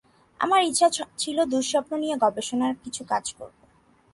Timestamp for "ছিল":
1.17-1.37